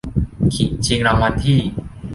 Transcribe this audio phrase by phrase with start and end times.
[0.85, 1.59] ชิงรางวัลที่